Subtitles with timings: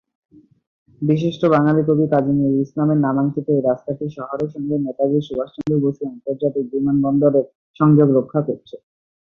[1.01, 6.65] বিশিষ্ট বাঙালি কবি কাজী নজরুল ইসলামের নামাঙ্কিত এই রাস্তাটি শহরের সঙ্গে নেতাজি সুভাষচন্দ্র বসু আন্তর্জাতিক
[6.73, 7.45] বিমানবন্দরের
[7.79, 8.75] সংযোগ রক্ষা করছে।